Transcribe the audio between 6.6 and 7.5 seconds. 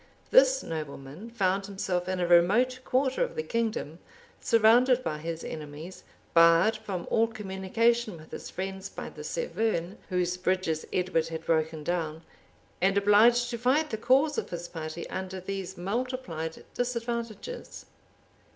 from all